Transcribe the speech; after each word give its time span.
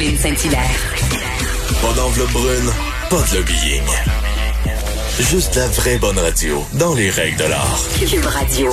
Caroline 0.00 0.16
Saint-Hilaire. 0.16 0.94
Pas 1.82 1.92
d'enveloppe 1.94 2.32
brune, 2.32 2.70
pas 3.10 3.16
de 3.16 3.36
lobbying. 3.36 3.82
Juste 5.18 5.56
la 5.56 5.66
vraie 5.68 5.98
bonne 5.98 6.18
radio, 6.18 6.64
dans 6.78 6.94
les 6.94 7.10
règles 7.10 7.36
de 7.36 7.44
l'art. 7.44 7.78
Cube 7.98 8.24
Radio. 8.24 8.70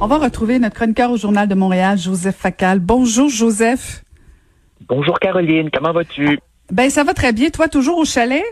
On 0.00 0.06
va 0.06 0.16
retrouver 0.16 0.58
notre 0.58 0.76
chroniqueur 0.76 1.10
au 1.10 1.18
Journal 1.18 1.48
de 1.48 1.54
Montréal, 1.54 1.98
Joseph 1.98 2.36
Facal. 2.36 2.80
Bonjour, 2.80 3.28
Joseph. 3.28 4.04
Bonjour, 4.88 5.18
Caroline. 5.18 5.68
Comment 5.70 5.92
vas-tu? 5.92 6.38
Ben, 6.72 6.88
ça 6.88 7.04
va 7.04 7.12
très 7.12 7.34
bien. 7.34 7.50
Toi, 7.50 7.68
toujours 7.68 7.98
au 7.98 8.06
chalet? 8.06 8.44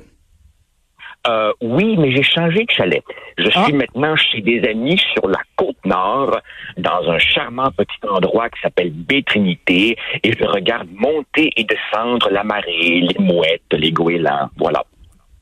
Euh, 1.27 1.53
oui, 1.63 1.97
mais 1.99 2.13
j'ai 2.15 2.23
changé 2.23 2.65
de 2.65 2.71
chalet. 2.71 3.03
Je 3.39 3.49
Ah. 3.55 3.65
suis 3.65 3.73
maintenant 3.73 4.15
chez 4.17 4.41
des 4.43 4.63
amis 4.69 5.01
sur 5.15 5.27
la 5.29 5.41
côte 5.57 5.77
nord, 5.85 6.39
dans 6.77 7.09
un 7.11 7.19
charmant 7.19 7.71
petit 7.71 7.97
endroit 8.09 8.51
qui 8.51 8.61
s'appelle 8.61 8.91
Baie-Trinité, 8.91 9.97
et 10.23 10.33
je 10.39 10.45
regarde 10.45 10.89
monter 10.93 11.51
et 11.57 11.65
descendre 11.65 12.29
la 12.31 12.45
marée, 12.45 13.01
les 13.09 13.17
mouettes, 13.19 13.63
les 13.73 13.91
goélands. 13.91 14.51
Voilà. 14.59 14.85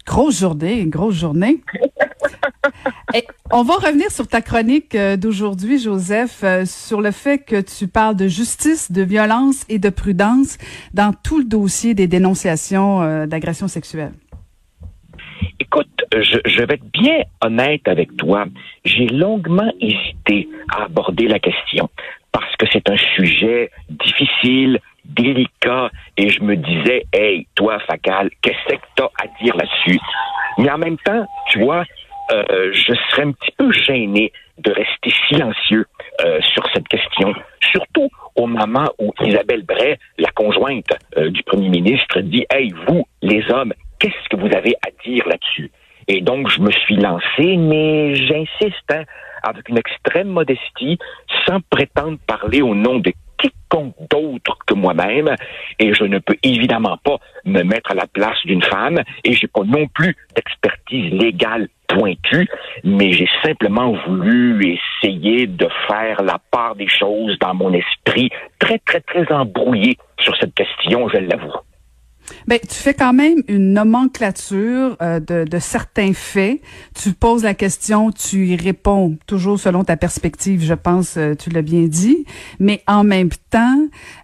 Grosse 0.06 0.40
journée, 0.40 0.84
grosse 0.86 1.14
journée. 1.16 1.58
Et 3.14 3.24
on 3.52 3.62
va 3.62 3.74
revenir 3.74 4.10
sur 4.10 4.26
ta 4.26 4.40
chronique 4.40 4.94
euh, 4.94 5.16
d'aujourd'hui, 5.16 5.78
Joseph, 5.78 6.40
euh, 6.42 6.64
sur 6.64 7.00
le 7.00 7.10
fait 7.10 7.38
que 7.38 7.60
tu 7.60 7.86
parles 7.88 8.16
de 8.16 8.26
justice, 8.26 8.90
de 8.90 9.02
violence 9.02 9.64
et 9.68 9.78
de 9.78 9.90
prudence 9.90 10.58
dans 10.94 11.12
tout 11.12 11.38
le 11.38 11.44
dossier 11.44 11.94
des 11.94 12.06
dénonciations 12.08 13.26
d'agressions 13.26 13.68
sexuelles. 13.68 14.12
Écoute, 15.72 16.04
je, 16.12 16.36
je 16.44 16.62
vais 16.64 16.74
être 16.74 16.90
bien 16.92 17.22
honnête 17.42 17.88
avec 17.88 18.14
toi. 18.18 18.44
J'ai 18.84 19.06
longuement 19.06 19.72
hésité 19.80 20.46
à 20.70 20.84
aborder 20.84 21.28
la 21.28 21.38
question 21.38 21.88
parce 22.30 22.54
que 22.56 22.66
c'est 22.70 22.90
un 22.90 22.96
sujet 23.16 23.70
difficile, 23.88 24.80
délicat, 25.06 25.90
et 26.18 26.28
je 26.28 26.42
me 26.42 26.56
disais, 26.56 27.06
hey, 27.14 27.46
toi, 27.54 27.78
Facal, 27.86 28.28
qu'est-ce 28.42 28.74
que 28.74 28.80
t'as 28.96 29.08
à 29.18 29.26
dire 29.42 29.56
là-dessus? 29.56 29.98
Mais 30.58 30.70
en 30.70 30.76
même 30.76 30.98
temps, 30.98 31.26
tu 31.48 31.60
vois, 31.60 31.84
euh, 32.32 32.70
je 32.72 32.92
serais 33.10 33.22
un 33.22 33.32
petit 33.32 33.52
peu 33.56 33.72
gêné 33.72 34.30
de 34.58 34.72
rester 34.72 35.10
silencieux 35.28 35.86
euh, 36.22 36.38
sur 36.52 36.64
cette 36.74 36.88
question, 36.88 37.32
surtout 37.72 38.10
au 38.36 38.46
moment 38.46 38.88
où 38.98 39.14
Isabelle 39.22 39.62
Bray, 39.62 39.96
la 40.18 40.30
conjointe 40.32 40.92
euh, 41.16 41.30
du 41.30 41.42
premier 41.42 41.70
ministre, 41.70 42.20
dit 42.20 42.44
Hey, 42.50 42.74
vous, 42.86 43.06
les 43.22 43.42
hommes, 43.50 43.72
qu'est-ce 44.02 44.28
que 44.28 44.36
vous 44.36 44.52
avez 44.54 44.74
à 44.84 44.90
dire 45.04 45.26
là-dessus? 45.28 45.70
Et 46.08 46.20
donc, 46.20 46.50
je 46.50 46.60
me 46.60 46.72
suis 46.72 46.96
lancé, 46.96 47.56
mais 47.56 48.16
j'insiste, 48.16 48.90
hein, 48.90 49.04
avec 49.44 49.68
une 49.68 49.78
extrême 49.78 50.28
modestie, 50.28 50.98
sans 51.46 51.60
prétendre 51.70 52.18
parler 52.26 52.62
au 52.62 52.74
nom 52.74 52.98
de 52.98 53.12
quiconque 53.38 53.94
d'autre 54.10 54.58
que 54.66 54.74
moi-même, 54.74 55.36
et 55.78 55.94
je 55.94 56.02
ne 56.02 56.18
peux 56.18 56.36
évidemment 56.42 56.96
pas 57.04 57.18
me 57.44 57.62
mettre 57.62 57.92
à 57.92 57.94
la 57.94 58.08
place 58.08 58.38
d'une 58.44 58.62
femme, 58.62 59.00
et 59.22 59.32
j'ai 59.34 59.46
pas 59.46 59.62
non 59.62 59.86
plus 59.86 60.16
d'expertise 60.34 61.12
légale 61.12 61.68
pointue, 61.86 62.48
mais 62.82 63.12
j'ai 63.12 63.28
simplement 63.44 63.92
voulu 64.08 64.78
essayer 65.02 65.46
de 65.46 65.68
faire 65.86 66.22
la 66.22 66.38
part 66.50 66.74
des 66.74 66.88
choses 66.88 67.38
dans 67.38 67.54
mon 67.54 67.72
esprit, 67.72 68.30
très, 68.58 68.78
très, 68.80 69.00
très 69.00 69.32
embrouillé 69.32 69.96
sur 70.18 70.36
cette 70.38 70.54
question, 70.54 71.08
je 71.08 71.18
l'avoue. 71.18 71.52
Ben, 72.46 72.58
tu 72.60 72.74
fais 72.74 72.94
quand 72.94 73.12
même 73.12 73.42
une 73.48 73.72
nomenclature 73.72 74.96
euh, 75.00 75.20
de, 75.20 75.44
de 75.44 75.58
certains 75.58 76.12
faits. 76.12 76.60
Tu 76.94 77.12
poses 77.12 77.44
la 77.44 77.54
question, 77.54 78.10
tu 78.10 78.46
y 78.46 78.56
réponds 78.56 79.16
toujours 79.26 79.58
selon 79.58 79.84
ta 79.84 79.96
perspective, 79.96 80.62
je 80.62 80.74
pense, 80.74 81.16
euh, 81.16 81.34
tu 81.34 81.50
l'as 81.50 81.62
bien 81.62 81.82
dit. 81.82 82.24
Mais 82.58 82.82
en 82.86 83.04
même 83.04 83.30
temps, 83.50 83.78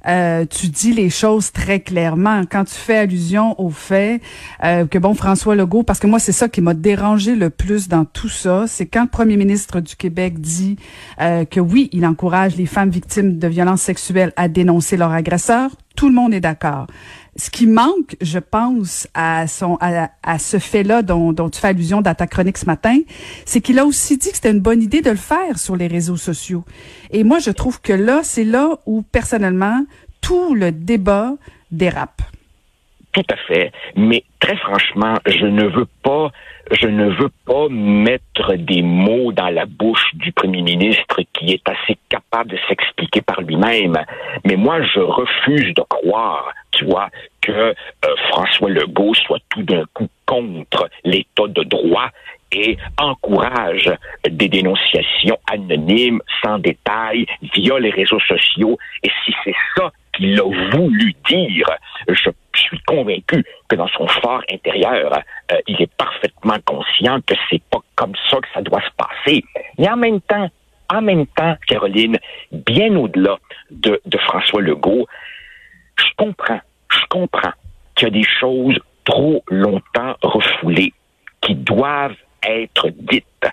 euh, 0.07 0.45
tu 0.47 0.69
dis 0.69 0.93
les 0.93 1.11
choses 1.11 1.53
très 1.53 1.81
clairement. 1.81 2.43
Quand 2.51 2.65
tu 2.65 2.75
fais 2.75 2.99
allusion 2.99 3.61
au 3.61 3.71
fait 3.71 4.21
euh, 4.65 4.87
que, 4.87 4.99
bon, 4.99 5.15
François 5.15 5.55
Legault, 5.55 5.83
parce 5.83 5.99
que 5.99 6.07
moi, 6.07 6.19
c'est 6.19 6.33
ça 6.33 6.49
qui 6.49 6.61
m'a 6.61 6.75
dérangé 6.75 7.35
le 7.35 7.51
plus 7.51 7.89
dans 7.89 8.05
tout 8.05 8.29
ça, 8.29 8.65
c'est 8.67 8.87
quand 8.87 9.03
le 9.03 9.09
premier 9.09 9.37
ministre 9.37 9.81
du 9.81 9.97
Québec 9.97 10.41
dit 10.41 10.77
euh, 11.21 11.45
que 11.45 11.61
oui, 11.61 11.89
il 11.93 12.07
encourage 12.07 12.57
les 12.57 12.67
femmes 12.67 12.91
victimes 12.91 13.39
de 13.39 13.49
violences 13.49 13.83
sexuelles 13.83 14.33
à 14.37 14.49
dénoncer 14.49 14.97
leur 14.97 15.13
agresseur. 15.13 15.71
Tout 15.99 16.09
le 16.09 16.15
monde 16.15 16.33
est 16.33 16.41
d'accord. 16.41 16.87
Ce 17.35 17.51
qui 17.51 17.67
manque, 17.67 18.15
je 18.21 18.39
pense, 18.39 19.09
à 19.15 19.49
son 19.49 19.77
à, 19.81 20.39
ce 20.39 20.61
fait-là 20.61 21.03
dont, 21.03 21.33
dont 21.33 21.51
tu 21.51 21.59
fais 21.59 21.67
allusion 21.67 22.03
dans 22.03 22.15
ta 22.15 22.29
chronique 22.29 22.57
ce 22.57 22.67
matin, 22.67 23.01
c'est 23.45 23.61
qu'il 23.61 23.81
a 23.81 23.85
aussi 23.85 24.17
dit 24.17 24.29
que 24.29 24.37
c'était 24.37 24.53
une 24.53 24.61
bonne 24.61 24.81
idée 24.81 25.03
de 25.03 25.11
le 25.11 25.17
faire 25.17 25.59
sur 25.59 25.75
les 25.75 25.89
réseaux 25.89 26.17
sociaux. 26.17 26.65
Et 27.11 27.25
moi, 27.25 27.41
je 27.41 27.51
trouve 27.51 27.81
que 27.81 27.93
là, 27.93 28.21
c'est 28.23 28.45
là 28.45 28.79
où, 28.87 29.03
personnellement, 29.03 29.85
tout 30.21 30.55
le 30.55 30.71
débat 30.71 31.35
dérape. 31.73 32.18
Tout 33.13 33.25
à 33.31 33.37
fait. 33.37 33.73
Mais 33.97 34.23
très 34.39 34.57
franchement, 34.57 35.15
je 35.27 35.47
ne 35.47 35.65
veux 35.65 35.89
pas, 36.03 36.31
je 36.71 36.87
ne 36.87 37.11
veux 37.11 37.31
pas 37.47 37.69
mettre 37.71 38.55
des 38.55 38.83
mots 38.83 39.33
dans 39.33 39.49
la 39.49 39.67
bouche 39.67 40.15
du 40.15 40.31
premier 40.33 40.63
ministre 40.63 41.23
qui 41.33 41.53
est 41.53 41.69
assez 41.69 41.97
capable 42.09 42.51
de 42.51 42.59
s'expliquer 42.69 43.23
par 43.23 43.41
lui-même. 43.41 43.97
Mais 44.45 44.57
moi, 44.57 44.83
je 44.83 45.01
refuse 45.01 45.75
de 45.75 45.83
croire, 45.89 46.53
tu 46.73 46.85
vois, 46.85 47.09
que 47.41 47.51
euh, 47.53 47.75
François 48.29 48.69
Legault 48.69 49.15
soit 49.15 49.41
tout 49.49 49.63
d'un 49.63 49.85
coup 49.95 50.09
contre 50.27 50.89
l'état 51.05 51.47
de 51.49 51.63
droit 51.63 52.11
et 52.53 52.77
encourage 52.99 53.91
des 54.29 54.49
dénonciations 54.49 55.39
anonymes, 55.51 56.21
sans 56.43 56.59
détail, 56.59 57.27
via 57.55 57.79
les 57.79 57.91
réseaux 57.91 58.21
sociaux. 58.21 58.79
Et 59.03 59.11
si 59.25 59.35
c'est 59.45 59.55
ça 59.77 59.93
qu'il 60.19 60.41
a 60.41 60.45
voulu 60.73 61.15
dire, 61.29 61.71
je 62.09 62.31
suis 62.55 62.81
convaincu 62.81 63.45
que 63.69 63.77
dans 63.77 63.89
son 63.89 64.07
fort 64.09 64.43
intérieur, 64.53 65.23
euh, 65.53 65.57
il 65.67 65.81
est 65.81 65.93
parfaitement 65.97 66.57
conscient 66.65 67.21
que 67.27 67.35
c'est 67.49 67.63
pas 67.71 67.79
comme 67.95 68.15
ça 68.29 68.39
que 68.39 68.49
ça 68.53 68.61
doit 68.61 68.83
se 68.83 68.91
passer. 68.97 69.45
Mais 69.79 69.89
en 69.89 69.97
même 69.97 70.21
temps, 70.21 70.51
en 70.91 71.03
même 71.03 71.27
temps, 71.27 71.57
Caroline, 71.67 72.19
bien 72.53 72.95
au-delà 72.97 73.39
de, 73.71 74.01
de 74.05 74.19
François 74.19 74.61
Legault, 74.61 75.07
je 75.99 76.05
comprends, 76.17 76.61
je 76.91 77.07
comprends 77.09 77.53
qu'il 77.95 78.09
y 78.09 78.11
a 78.11 78.15
des 78.15 78.29
choses 78.41 78.79
trop 79.05 79.43
longtemps 79.49 80.17
refoulées 80.23 80.93
qui 81.41 81.55
doivent 81.55 82.17
être 82.43 82.89
dites. 82.91 83.47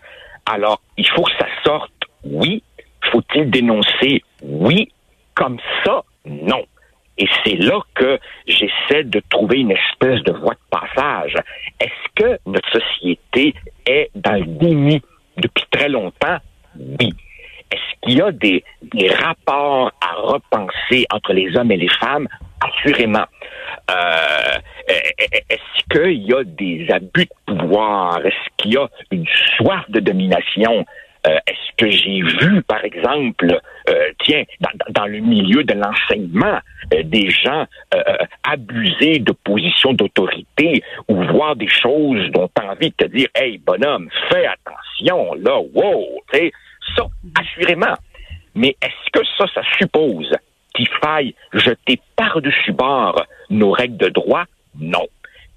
Alors, 0.46 0.82
il 0.98 1.08
faut 1.08 1.24
que 1.24 1.32
ça 1.38 1.48
sorte, 1.64 1.92
oui. 2.24 2.64
Faut-il 3.12 3.50
dénoncer, 3.50 4.24
oui. 4.42 4.92
Comme 5.34 5.60
ça, 5.84 6.04
non. 6.26 6.66
Et 7.18 7.28
c'est 7.44 7.56
là 7.56 7.80
que 7.94 8.20
j'essaie 8.46 9.04
de 9.06 9.22
trouver 9.30 9.60
une 9.60 9.72
espèce 9.72 10.22
de 10.24 10.34
voie 10.34 10.54
de 10.54 10.70
passage. 10.70 11.36
Est-ce 11.80 12.24
que 12.24 12.40
notre 12.46 12.70
société 12.72 13.56
est 13.86 14.10
dans 14.16 14.34
le 14.34 14.46
déni 14.46 15.02
depuis 15.38 15.66
très 15.72 15.88
longtemps? 15.88 16.38
Oui. 16.78 17.14
Est-ce 17.72 18.00
qu'il 18.02 18.18
y 18.18 18.22
a 18.22 18.32
des, 18.32 18.64
rapports 19.18 19.92
à 20.02 20.14
repenser 20.16 21.06
entre 21.12 21.34
les 21.34 21.56
hommes 21.58 21.72
et 21.72 21.78
les 21.78 21.90
femmes? 21.90 22.28
Assurément. 22.62 23.26
Euh, 23.92 24.58
est-ce 24.88 25.84
qu'il 25.90 26.24
y 26.24 26.34
a 26.34 26.44
des 26.44 26.88
abus 26.92 27.28
de 27.48 27.54
pouvoir? 27.56 28.26
Est-ce 28.26 28.50
qu'il 28.58 28.74
y 28.74 28.78
a 28.78 28.88
une 29.12 29.26
soif 29.58 29.90
de 29.90 30.00
domination? 30.00 30.86
Euh, 31.28 31.38
Est-ce 31.48 31.76
que 31.78 31.90
j'ai 31.90 32.22
vu, 32.22 32.62
par 32.64 32.84
exemple, 32.84 33.60
euh, 33.90 34.12
tiens, 34.24 34.44
dans, 34.62 34.70
dans, 34.90 35.06
le 35.06 35.20
milieu 35.20 35.64
de 35.64 35.74
l'enseignement, 35.74 36.60
euh, 36.94 37.04
des 37.04 37.30
gens 37.30 37.66
abuser 38.44 39.20
de 39.20 39.32
positions 39.32 39.94
d'autorité 39.94 40.84
ou 41.08 41.24
voir 41.24 41.56
des 41.56 41.68
choses 41.68 42.30
dont 42.32 42.50
tu 42.56 42.62
as 42.62 42.72
envie 42.72 42.90
de 42.92 42.96
te 42.96 43.06
dire, 43.06 43.28
hey, 43.36 43.58
bonhomme, 43.58 44.10
fais 44.30 44.46
attention, 44.46 45.34
là, 45.36 45.60
wow, 45.74 46.22
tu 46.32 46.40
sais, 46.40 46.52
ça, 46.96 47.06
assurément. 47.40 47.96
Mais 48.54 48.76
est-ce 48.82 49.12
que 49.12 49.26
ça, 49.38 49.46
ça 49.54 49.62
suppose 49.78 50.32
qu'il 50.74 50.88
faille 51.02 51.34
jeter 51.54 52.00
par-dessus 52.16 52.72
bord 52.72 53.26
nos 53.50 53.72
règles 53.72 53.98
de 53.98 54.10
droit? 54.10 54.46
Non. 54.80 55.08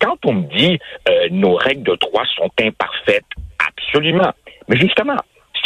Quand 0.00 0.16
on 0.24 0.34
me 0.34 0.56
dit 0.56 0.78
euh, 1.08 1.28
nos 1.30 1.54
règles 1.54 1.82
de 1.82 1.96
droit 1.96 2.24
sont 2.36 2.50
imparfaites, 2.60 3.24
absolument. 3.66 4.32
Mais 4.68 4.76
justement, 4.76 5.16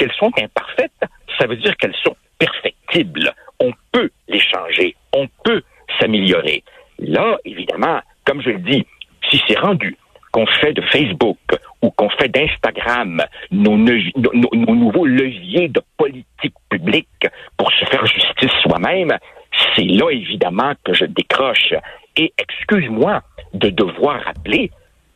si 0.02 0.04
elles 0.04 0.16
sont 0.18 0.32
imparfaites, 0.42 0.90
ça 1.38 1.46
veut 1.46 1.56
dire 1.56 1.76
qu'elles 1.76 1.96
sont 2.02 2.16
perfectibles. 2.38 3.32
On 3.60 3.72
peut 3.92 4.10
les 4.28 4.40
s'améliorer. 6.00 6.64
Là, 6.98 7.38
évidemment, 7.44 8.00
comme 8.24 8.42
je 8.42 8.50
le 8.50 8.58
dis, 8.58 8.86
si 9.30 9.40
c'est 9.46 9.58
rendu 9.58 9.96
qu'on 10.32 10.46
fait 10.46 10.72
de 10.72 10.82
Facebook 10.82 11.38
ou 11.82 11.90
qu'on 11.90 12.08
fait 12.10 12.28
d'Instagram 12.28 13.22
nos, 13.50 13.76
nouveaux 13.76 15.04
leviers 15.04 15.68
de 15.68 15.82
politique 15.96 16.54
publique 16.70 17.26
pour 17.56 17.70
se 17.72 17.84
faire 17.84 18.06
justice 18.06 18.52
soi-même, 18.62 19.16
c'est 19.76 19.84
là 19.84 20.10
évidemment 20.10 20.72
que 20.84 20.94
je 20.94 21.04
décroche. 21.04 21.74
Et 22.16 22.32
excuse-moi 22.38 23.22
de 23.52 23.68
devoir 23.68 24.22
rappeler 24.22 24.70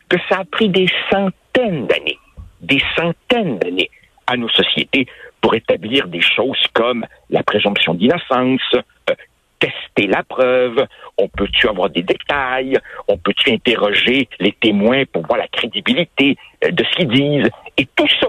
que 0.09 0.19
ça 0.29 0.41
a 0.41 0.45
pris 0.45 0.69
des 0.69 0.87
centaines 1.11 1.87
d'années, 1.87 2.19
des 2.61 2.83
centaines 2.97 3.59
d'années 3.59 3.91
à 4.27 4.37
nos 4.37 4.49
sociétés 4.49 5.07
pour 5.41 5.55
établir 5.55 6.09
des 6.09 6.21
choses 6.21 6.63
comme 6.73 7.07
la 7.31 7.43
présomption 7.43 7.95
d'innocence, 7.95 8.61
euh, 8.75 9.15
tester 9.59 10.07
la 10.07 10.23
preuve, 10.23 10.87
on 11.19 11.29
peut-tu 11.29 11.69
avoir 11.69 11.91
des 11.91 12.03
détails, 12.03 12.79
on 13.09 13.17
peut-tu 13.17 13.51
interroger 13.53 14.29
les 14.41 14.53
témoins 14.53 15.05
pour 15.13 15.27
voir 15.27 15.39
la 15.39 15.49
crédibilité 15.49 16.37
euh, 16.65 16.71
de 16.71 16.85
ce 16.85 16.97
qu'ils 16.97 17.09
disent, 17.09 17.51
et 17.77 17.87
tout 17.95 18.09
ça 18.21 18.29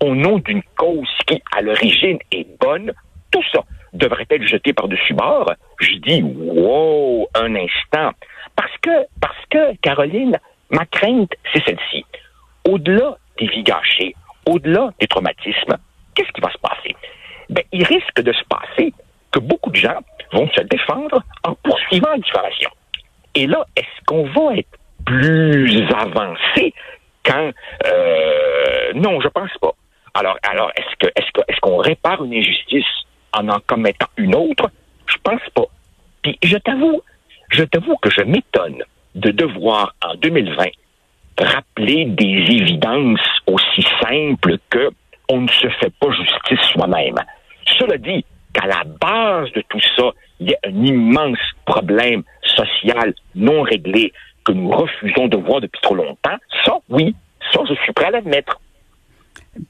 au 0.00 0.14
nom 0.14 0.38
d'une 0.38 0.62
cause 0.76 1.08
qui, 1.26 1.42
à 1.56 1.62
l'origine, 1.62 2.18
est 2.30 2.46
bonne, 2.60 2.92
tout 3.30 3.42
ça 3.52 3.60
devrait 3.92 4.26
être 4.28 4.46
jeté 4.46 4.72
par-dessus 4.72 5.14
bord. 5.14 5.50
Je 5.80 5.94
dis, 5.96 6.22
wow, 6.22 7.28
un 7.34 7.54
instant. 7.54 8.12
Parce 8.54 8.76
que, 8.82 9.06
parce 9.20 9.44
que, 9.50 9.74
Caroline, 9.76 10.38
ma 10.70 10.84
crainte, 10.86 11.32
c'est 11.52 11.64
celle-ci. 11.64 12.04
Au-delà 12.68 13.16
des 13.38 13.46
vies 13.46 13.62
gâchées, 13.62 14.14
au-delà 14.46 14.90
des 15.00 15.06
traumatismes, 15.06 15.76
qu'est-ce 16.14 16.32
qui 16.32 16.40
va 16.40 16.50
se 16.50 16.58
passer? 16.58 16.96
Ben, 17.50 17.64
il 17.72 17.84
risque 17.84 18.20
de 18.20 18.32
se 18.32 18.44
passer 18.44 18.92
que 19.30 19.38
beaucoup 19.38 19.70
de 19.70 19.76
gens 19.76 20.00
vont 20.32 20.48
se 20.50 20.62
défendre 20.62 21.22
en 21.44 21.54
poursuivant 21.54 22.10
la 22.10 22.18
diffamation. 22.18 22.70
Et 23.34 23.46
là, 23.46 23.64
est-ce 23.76 24.04
qu'on 24.06 24.24
va 24.24 24.56
être 24.56 24.78
plus 25.04 25.82
avancé 25.94 26.74
quand 27.24 27.50
euh, 27.86 28.92
non, 28.94 29.20
je 29.20 29.28
pense 29.28 29.50
pas. 29.60 29.72
Alors, 30.14 30.38
alors, 30.42 30.70
est-ce 30.76 30.96
que 30.98 31.12
est-ce 31.14 31.30
que 31.32 31.40
est-ce 31.48 31.60
qu'on 31.60 31.76
répare 31.76 32.24
une 32.24 32.34
injustice 32.34 32.86
en 33.32 33.48
en 33.48 33.60
commettant 33.66 34.06
une 34.16 34.34
autre? 34.34 34.70
Je 35.06 35.16
pense 35.22 35.42
pas. 35.54 35.66
Puis 36.22 36.38
je 36.42 36.56
t'avoue, 36.56 37.02
je 37.50 37.64
t'avoue 37.64 37.96
que 37.96 38.10
je 38.10 38.22
m'étonne 38.22 38.82
de 39.14 39.30
devoir 39.30 39.94
en 40.02 40.14
2020 40.14 40.66
rappeler 41.44 42.06
des 42.06 42.44
évidences 42.50 43.20
aussi 43.46 43.84
simples 44.02 44.58
que 44.70 44.90
on 45.28 45.42
ne 45.42 45.48
se 45.48 45.68
fait 45.80 45.92
pas 45.98 46.10
justice 46.12 46.68
soi-même. 46.72 47.16
Cela 47.78 47.98
dit, 47.98 48.24
qu'à 48.56 48.66
la 48.66 48.84
base 48.84 49.52
de 49.52 49.62
tout 49.68 49.80
ça, 49.96 50.10
il 50.40 50.50
y 50.50 50.54
a 50.54 50.58
un 50.64 50.84
immense 50.84 51.38
problème 51.64 52.22
social 52.42 53.14
non 53.34 53.62
réglé 53.62 54.12
que 54.44 54.52
nous 54.52 54.70
refusons 54.70 55.28
de 55.28 55.36
voir 55.36 55.60
depuis 55.60 55.80
trop 55.82 55.94
longtemps. 55.94 56.36
Ça, 56.64 56.78
oui, 56.88 57.14
ça, 57.52 57.60
je 57.68 57.74
suis 57.74 57.92
prêt 57.92 58.06
à 58.06 58.10
l'admettre. 58.10 58.60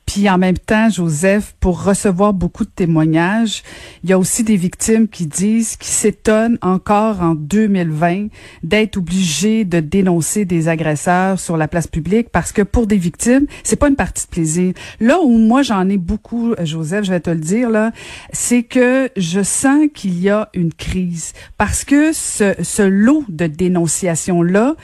Puis 0.07 0.29
en 0.29 0.39
même 0.39 0.59
temps, 0.59 0.89
Joseph, 0.89 1.55
pour 1.61 1.83
recevoir 1.83 2.33
beaucoup 2.33 2.65
de 2.65 2.71
témoignages, 2.71 3.63
il 4.03 4.11
y 4.11 4.13
a 4.13 4.19
aussi 4.19 4.45
des 4.45 4.57
victimes 4.57 5.09
qui 5.09 5.27
disent, 5.27 5.77
qui 5.77 5.89
s'étonnent 5.89 6.59
encore 6.63 7.23
en 7.23 7.35
2020 7.35 8.29
d'être 8.63 8.97
obligés 8.97 9.65
de 9.65 9.81
dénoncer 9.81 10.45
des 10.45 10.69
agresseurs 10.69 11.39
sur 11.39 11.57
la 11.57 11.69
place 11.69 11.87
publique 11.87 12.29
parce 12.31 12.53
que 12.53 12.63
pour 12.63 12.87
des 12.87 12.97
victimes, 12.97 13.47
c'est 13.63 13.77
pas 13.77 13.89
une 13.89 13.97
partie 13.97 14.27
de 14.27 14.31
plaisir. 14.31 14.73
Là 15.01 15.21
où 15.23 15.37
moi 15.39 15.63
j'en 15.63 15.89
ai 15.89 15.99
beaucoup, 15.99 16.55
Joseph, 16.63 17.05
je 17.05 17.11
vais 17.11 17.21
te 17.21 17.31
le 17.31 17.41
dire 17.41 17.71
là, 17.71 17.93
c'est 18.33 18.63
que 18.63 19.11
je 19.17 19.43
sens 19.43 19.87
qu'il 19.95 20.19
y 20.21 20.31
a 20.31 20.49
une 20.55 20.73
crise 20.73 21.33
parce 21.59 21.85
que 21.85 22.13
ce, 22.13 22.55
ce 22.63 22.83
lot 22.83 23.25
de 23.29 23.47
dénonciations 23.47 24.43
là, 24.43 24.75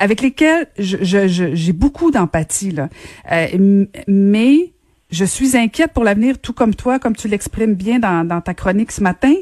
avec 0.00 0.22
lesquelles 0.22 0.66
j'ai 0.78 1.28
je, 1.28 1.54
je, 1.54 1.72
beaucoup 1.72 2.10
d'empathie 2.10 2.72
là, 2.72 2.88
euh, 3.30 3.86
mais 4.08 4.72
je 5.10 5.24
suis 5.24 5.56
inquiète 5.56 5.92
pour 5.92 6.04
l'avenir, 6.04 6.38
tout 6.38 6.52
comme 6.52 6.74
toi, 6.74 6.98
comme 6.98 7.16
tu 7.16 7.28
l'exprimes 7.28 7.74
bien 7.74 7.98
dans, 7.98 8.24
dans, 8.24 8.40
ta 8.40 8.54
chronique 8.54 8.92
ce 8.92 9.02
matin. 9.02 9.34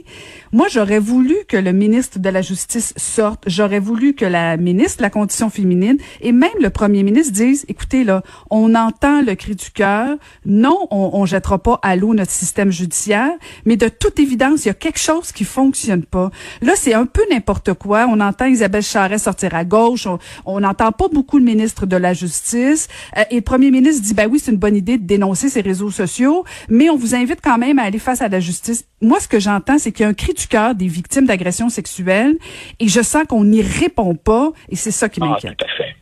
Moi, 0.52 0.66
j'aurais 0.70 0.98
voulu 0.98 1.36
que 1.46 1.56
le 1.56 1.72
ministre 1.72 2.18
de 2.18 2.28
la 2.28 2.42
Justice 2.42 2.94
sorte. 2.96 3.44
J'aurais 3.46 3.78
voulu 3.78 4.14
que 4.14 4.24
la 4.24 4.56
ministre 4.56 4.98
de 4.98 5.02
la 5.02 5.10
Condition 5.10 5.50
féminine 5.50 5.98
et 6.20 6.32
même 6.32 6.50
le 6.60 6.70
premier 6.70 7.02
ministre 7.02 7.32
disent, 7.32 7.64
écoutez, 7.68 8.04
là, 8.04 8.22
on 8.50 8.74
entend 8.74 9.22
le 9.22 9.34
cri 9.34 9.54
du 9.54 9.70
cœur. 9.70 10.16
Non, 10.46 10.86
on, 10.90 11.10
on 11.12 11.26
jettera 11.26 11.58
pas 11.58 11.78
à 11.82 11.96
l'eau 11.96 12.14
notre 12.14 12.32
système 12.32 12.70
judiciaire, 12.70 13.32
mais 13.64 13.76
de 13.76 13.88
toute 13.88 14.18
évidence, 14.18 14.64
il 14.64 14.68
y 14.68 14.70
a 14.70 14.74
quelque 14.74 14.98
chose 14.98 15.32
qui 15.32 15.44
fonctionne 15.44 16.02
pas. 16.02 16.30
Là, 16.62 16.72
c'est 16.76 16.94
un 16.94 17.06
peu 17.06 17.22
n'importe 17.30 17.74
quoi. 17.74 18.06
On 18.08 18.20
entend 18.20 18.46
Isabelle 18.46 18.82
Charret 18.82 19.18
sortir 19.18 19.54
à 19.54 19.64
gauche. 19.64 20.08
On 20.46 20.60
n'entend 20.60 20.92
pas 20.92 21.08
beaucoup 21.08 21.38
le 21.38 21.44
ministre 21.44 21.84
de 21.84 21.96
la 21.96 22.14
Justice. 22.14 22.88
Euh, 23.16 23.24
et 23.30 23.36
le 23.36 23.42
premier 23.42 23.70
ministre 23.70 24.02
dit, 24.02 24.14
ben 24.14 24.28
oui, 24.30 24.40
c'est 24.42 24.50
une 24.50 24.58
bonne 24.58 24.76
idée 24.76 24.96
de 24.96 25.06
dénoncer 25.06 25.48
réseaux 25.60 25.90
sociaux, 25.90 26.44
mais 26.68 26.90
on 26.90 26.96
vous 26.96 27.14
invite 27.14 27.40
quand 27.42 27.58
même 27.58 27.78
à 27.78 27.82
aller 27.82 27.98
face 27.98 28.22
à 28.22 28.28
la 28.28 28.40
justice. 28.40 28.88
Moi, 29.00 29.20
ce 29.20 29.28
que 29.28 29.38
j'entends, 29.38 29.78
c'est 29.78 29.92
qu'il 29.92 30.04
y 30.04 30.06
a 30.06 30.08
un 30.08 30.14
cri 30.14 30.34
du 30.34 30.46
cœur 30.46 30.74
des 30.74 30.88
victimes 30.88 31.26
d'agressions 31.26 31.68
sexuelles 31.68 32.36
et 32.80 32.88
je 32.88 33.00
sens 33.00 33.24
qu'on 33.28 33.44
n'y 33.44 33.62
répond 33.62 34.14
pas 34.14 34.50
et 34.68 34.76
c'est 34.76 34.90
ça 34.90 35.08
qui 35.08 35.20
ah, 35.22 35.26
m'inquiète. 35.26 35.56
tout 35.56 35.64
à 35.64 35.76
fait. 35.76 35.96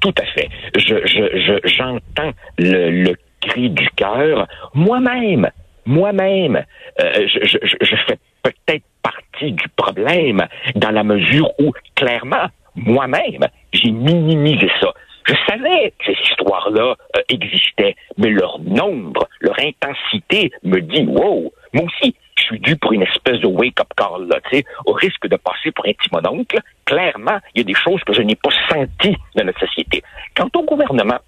Tout 0.00 0.14
à 0.18 0.24
fait. 0.26 0.48
Je, 0.76 1.60
j'entends 1.64 2.32
le, 2.58 3.14
cri 3.40 3.70
du 3.70 3.88
cœur. 3.96 4.46
Moi-même, 4.74 5.50
moi-même, 5.84 6.64
euh, 7.00 7.26
je, 7.26 7.58
je 7.80 7.96
fais 8.06 8.18
peut-être 8.42 8.84
partie 9.02 9.52
du 9.52 9.68
problème 9.76 10.46
dans 10.76 10.90
la 10.90 11.02
mesure 11.04 11.50
où, 11.58 11.72
clairement, 11.94 12.48
moi-même, 12.74 13.46
j'ai 13.72 13.90
minimisé 13.90 14.68
ça. 14.80 14.92
Je 15.26 15.34
savais 15.46 15.92
que 15.98 16.06
ces 16.06 16.18
histoires-là 16.30 16.96
euh, 17.16 17.22
existaient, 17.28 17.96
mais 18.18 18.30
leur 18.30 18.58
nombre, 18.60 19.28
leur 19.40 19.56
intensité 19.60 20.50
me 20.62 20.80
dit, 20.80 21.04
wow, 21.06 21.52
moi 21.72 21.84
aussi, 21.84 22.14
je 22.36 22.42
suis 22.42 22.60
dû 22.60 22.76
pour 22.76 22.92
une 22.92 23.02
espèce 23.02 23.40
de 23.40 23.46
wake-up 23.46 23.88
call, 23.96 24.26
là, 24.28 24.38
au 24.86 24.92
risque 24.92 25.26
de 25.28 25.36
passer 25.36 25.70
pour 25.70 25.86
un 25.86 25.92
timononcle. 25.92 26.58
Clairement, 26.84 27.38
il 27.54 27.58
y 27.58 27.60
a 27.60 27.64
des 27.64 27.74
choses 27.74 28.02
que 28.04 28.12
je 28.12 28.22
n'ai 28.22 28.34
pas 28.34 28.50
senties 28.68 29.16
dans 29.36 29.44
notre 29.44 29.60
société. 29.60 30.02
Quant 30.34 30.48
au 30.54 30.62
gouvernement, 30.64 31.18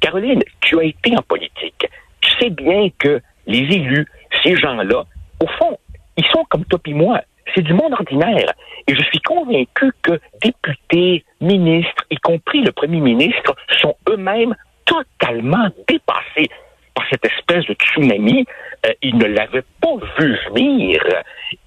Caroline, 0.00 0.42
tu 0.60 0.78
as 0.78 0.84
été 0.84 1.16
en 1.16 1.22
politique. 1.22 1.86
Tu 2.20 2.30
sais 2.40 2.50
bien 2.50 2.88
que 2.98 3.20
les 3.46 3.58
élus, 3.58 4.06
ces 4.42 4.56
gens-là, 4.56 5.04
au 5.42 5.46
fond, 5.58 5.78
ils 6.16 6.26
sont 6.26 6.44
comme 6.48 6.64
toi 6.64 6.80
et 6.86 6.94
moi. 6.94 7.20
C'est 7.54 7.62
du 7.62 7.72
monde 7.72 7.92
ordinaire. 7.92 8.52
Et 8.86 8.94
je 8.94 9.02
suis 9.02 9.20
convaincu 9.20 9.92
que 10.02 10.20
députés, 10.42 11.24
ministres, 11.40 12.04
y 12.10 12.16
compris 12.16 12.62
le 12.62 12.72
premier 12.72 13.00
ministre, 13.00 13.54
sont 13.80 13.96
eux-mêmes 14.08 14.54
totalement 14.84 15.68
dépassés 15.86 16.50
par 16.94 17.04
cette 17.10 17.24
espèce 17.24 17.64
de 17.66 17.74
tsunami. 17.74 18.46
Euh, 18.86 18.92
ils 19.02 19.16
ne 19.16 19.26
l'avaient 19.26 19.64
pas 19.80 19.96
vu 20.18 20.38
venir 20.54 21.02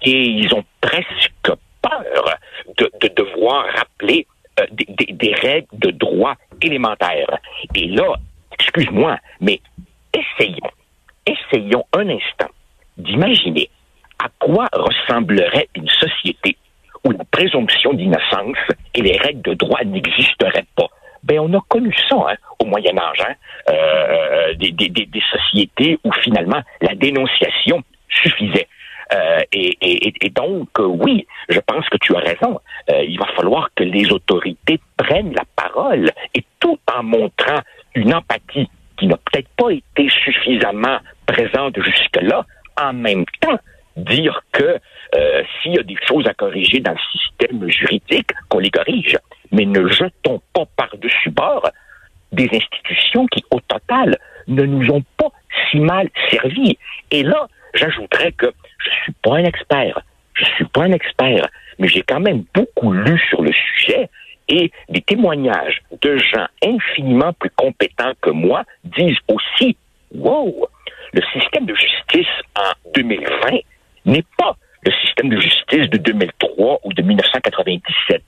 et 0.02 0.22
ils 0.24 0.54
ont 0.54 0.64
presque 0.80 1.52
peur 1.82 2.38
de, 2.78 3.08
devoir 3.16 3.66
rappeler 3.74 4.26
euh, 4.60 4.66
des, 4.72 5.12
des 5.12 5.34
règles 5.34 5.68
de 5.72 5.90
droit 5.90 6.34
élémentaires. 6.60 7.38
Et 7.74 7.86
là, 7.86 8.14
excuse-moi, 8.58 9.18
mais 9.40 9.60
essayons, 10.14 10.70
essayons 11.26 11.84
un 11.92 12.08
instant 12.08 12.48
d'imaginer 12.96 13.70
à 14.22 14.28
quoi 14.38 14.68
ressemblerait 14.72 15.68
une 15.74 15.88
société 15.88 16.56
où 17.04 17.10
la 17.10 17.24
présomption 17.30 17.92
d'innocence 17.92 18.58
et 18.94 19.02
les 19.02 19.16
règles 19.18 19.42
de 19.42 19.54
droit 19.54 19.82
n'existeraient 19.84 20.66
pas? 20.76 20.86
Ben, 21.24 21.38
on 21.40 21.52
a 21.54 21.60
connu 21.68 21.94
ça 22.08 22.16
hein, 22.16 22.34
au 22.58 22.66
Moyen 22.66 22.96
Âge, 22.98 23.18
hein, 23.26 23.34
euh, 23.70 24.54
des, 24.54 24.72
des, 24.72 24.88
des, 24.88 25.22
sociétés 25.30 25.98
où 26.04 26.12
finalement 26.12 26.60
la 26.80 26.94
dénonciation 26.94 27.82
suffisait. 28.08 28.68
Euh, 29.14 29.40
et, 29.52 29.76
et, 29.80 30.14
et, 30.20 30.30
donc, 30.30 30.68
euh, 30.78 30.86
oui, 30.86 31.26
je 31.48 31.60
pense 31.60 31.88
que 31.88 31.98
tu 31.98 32.14
as 32.16 32.20
raison. 32.20 32.58
Euh, 32.90 33.04
il 33.06 33.18
va 33.18 33.26
falloir 33.36 33.68
que 33.74 33.84
les 33.84 34.10
autorités 34.10 34.80
prennent 34.96 35.34
la 35.34 35.44
parole 35.54 36.10
et 36.34 36.44
tout 36.60 36.78
en 36.92 37.02
montrant 37.02 37.60
une 37.94 38.14
empathie 38.14 38.68
qui 38.96 39.06
n'a 39.06 39.16
peut-être 39.16 39.48
pas 39.56 39.70
été 39.70 40.08
suffisamment 40.24 40.98
présente 41.26 41.80
jusque-là, 41.80 42.46
en 42.80 42.92
même 42.92 43.24
temps, 43.40 43.58
dire 43.96 44.42
que 44.52 44.78
euh, 45.14 45.42
s'il 45.60 45.74
y 45.74 45.78
a 45.78 45.82
des 45.82 45.96
choses 46.06 46.26
à 46.26 46.34
corriger 46.34 46.80
dans 46.80 46.92
le 46.92 47.18
système 47.18 47.68
juridique, 47.70 48.30
qu'on 48.48 48.58
les 48.58 48.70
corrige. 48.70 49.18
Mais 49.50 49.66
ne 49.66 49.88
jetons 49.88 50.40
pas 50.54 50.64
par-dessus 50.76 51.30
bord 51.30 51.68
des 52.32 52.48
institutions 52.50 53.26
qui, 53.26 53.44
au 53.50 53.60
total, 53.60 54.16
ne 54.48 54.64
nous 54.64 54.90
ont 54.90 55.04
pas 55.18 55.28
si 55.70 55.78
mal 55.78 56.08
servi. 56.30 56.78
Et 57.10 57.22
là, 57.22 57.48
j'ajouterais 57.74 58.32
que 58.32 58.46
je 58.78 58.90
suis 59.02 59.12
pas 59.22 59.36
un 59.36 59.44
expert. 59.44 60.00
Je 60.34 60.44
suis 60.56 60.64
pas 60.64 60.84
un 60.84 60.92
expert, 60.92 61.46
mais 61.78 61.88
j'ai 61.88 62.02
quand 62.02 62.20
même 62.20 62.44
beaucoup 62.54 62.92
lu 62.92 63.20
sur 63.28 63.42
le 63.42 63.52
sujet 63.52 64.08
et 64.48 64.72
des 64.88 65.02
témoignages 65.02 65.82
de 66.00 66.16
gens 66.16 66.46
infiniment 66.64 67.32
plus 67.34 67.50
compétents 67.50 68.12
que 68.20 68.30
moi 68.30 68.64
disent 68.84 69.18
aussi, 69.28 69.76
wow, 70.14 70.68
le 71.12 71.22
système 71.32 71.66
de 71.66 71.74
justice 71.74 72.32
en 72.56 72.72
2020 72.94 73.58
n'est 74.04 74.24
pas 74.36 74.56
le 74.84 74.92
système 75.04 75.28
de 75.28 75.40
justice 75.40 75.88
de 75.90 75.98
2003 75.98 76.80
ou 76.84 76.92
de 76.92 77.02
1997. 77.02 78.22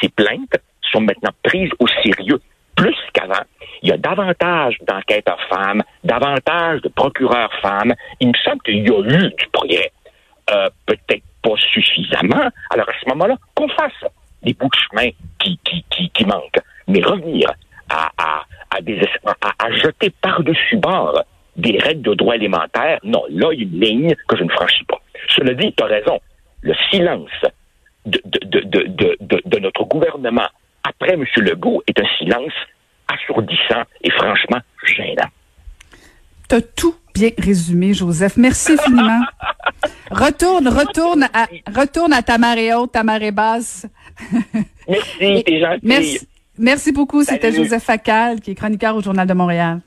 Ces 0.00 0.08
plaintes 0.08 0.56
sont 0.90 1.00
maintenant 1.00 1.30
prises 1.42 1.70
au 1.78 1.86
sérieux 2.02 2.40
plus 2.74 2.96
qu'avant. 3.12 3.44
Il 3.82 3.90
y 3.90 3.92
a 3.92 3.96
davantage 3.98 4.76
d'enquêteurs 4.86 5.40
femmes, 5.48 5.82
davantage 6.04 6.80
de 6.82 6.88
procureurs 6.88 7.52
femmes. 7.60 7.94
Il 8.20 8.28
me 8.28 8.34
semble 8.44 8.62
qu'il 8.62 8.78
y 8.78 8.90
a 8.90 8.98
eu 9.00 9.30
du 9.30 9.46
progrès. 9.52 9.92
Euh, 10.50 10.68
peut-être 10.86 11.22
pas 11.42 11.56
suffisamment. 11.72 12.50
Alors 12.70 12.88
à 12.88 12.92
ce 13.02 13.08
moment-là, 13.10 13.36
qu'on 13.54 13.68
fasse 13.68 14.10
des 14.42 14.54
bouts 14.54 14.68
de 14.68 14.78
chemin 14.90 15.10
qui, 15.38 15.58
qui, 15.64 15.84
qui, 15.90 16.10
qui 16.10 16.24
manquent. 16.24 16.60
Mais 16.88 17.02
revenir 17.02 17.50
à, 17.88 18.10
à, 18.18 18.44
à, 18.70 18.80
des, 18.80 19.00
à 19.58 19.72
jeter 19.72 20.10
par-dessus 20.22 20.76
bord 20.76 21.22
des 21.56 21.78
règles 21.78 22.02
de 22.02 22.14
droit 22.14 22.36
élémentaire, 22.36 22.98
non, 23.04 23.22
là, 23.28 23.50
il 23.52 23.60
y 23.60 23.62
a 23.62 23.64
une 23.64 23.80
ligne 23.80 24.14
que 24.28 24.36
je 24.36 24.44
ne 24.44 24.48
franchis 24.50 24.84
pas. 24.84 25.00
Cela 25.36 25.54
dit, 25.54 25.72
tu 25.76 25.82
as 25.82 25.86
raison, 25.86 26.18
le 26.62 26.74
silence 26.90 27.30
de, 28.06 28.20
de, 28.24 28.60
de, 28.60 29.16
de, 29.20 29.42
de 29.44 29.58
notre 29.58 29.84
gouvernement 29.84 30.48
après 30.82 31.14
M. 31.14 31.24
Legault 31.36 31.82
est 31.86 31.98
un 32.00 32.06
silence 32.18 32.52
assourdissant 33.08 33.82
et 34.02 34.10
franchement 34.10 34.60
gênant. 34.84 35.28
Tu 36.48 36.54
as 36.54 36.62
tout 36.62 36.94
bien 37.14 37.30
résumé, 37.38 37.94
Joseph. 37.94 38.36
Merci 38.36 38.72
infiniment. 38.72 39.20
retourne, 40.10 40.68
retourne 40.68 41.28
à, 41.32 41.46
retourne 41.74 42.12
à 42.12 42.22
ta 42.22 42.38
marée 42.38 42.74
haute, 42.74 42.92
ta 42.92 43.04
marée 43.04 43.30
basse. 43.30 43.86
Merci, 44.88 45.44
t'es 45.44 45.60
gentil. 45.60 45.80
Merci, 45.82 46.28
merci 46.58 46.92
beaucoup. 46.92 47.22
C'était 47.22 47.52
Joseph 47.52 47.84
Facal, 47.84 48.40
qui 48.40 48.52
est 48.52 48.54
chroniqueur 48.54 48.96
au 48.96 49.02
Journal 49.02 49.26
de 49.26 49.34
Montréal. 49.34 49.80